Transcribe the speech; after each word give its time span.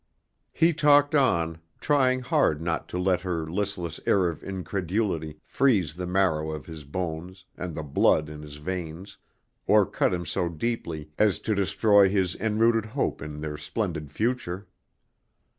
He 0.51 0.73
talked 0.73 1.13
on, 1.13 1.59
trying 1.79 2.21
hard 2.21 2.59
not 2.59 2.89
to 2.89 2.97
let 2.97 3.21
her 3.21 3.45
listless 3.45 3.99
air 4.07 4.29
of 4.29 4.43
incredulity 4.43 5.37
freeze 5.43 5.93
the 5.93 6.07
marrow 6.07 6.49
of 6.53 6.65
his 6.65 6.83
bones 6.85 7.45
and 7.55 7.75
the 7.75 7.83
blood 7.83 8.27
in 8.27 8.41
his 8.41 8.55
veins, 8.55 9.17
or 9.67 9.85
cut 9.85 10.11
him 10.11 10.25
so 10.25 10.49
deeply 10.49 11.11
as 11.19 11.37
to 11.41 11.53
destroy 11.53 12.09
his 12.09 12.33
enrooted 12.37 12.85
hope 12.85 13.21
in 13.21 13.41
their 13.41 13.57
splendid 13.57 14.11
future. 14.11 14.65